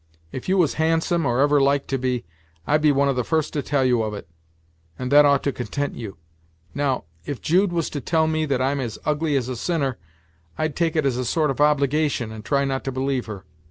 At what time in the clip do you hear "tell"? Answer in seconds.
3.61-3.85, 8.01-8.25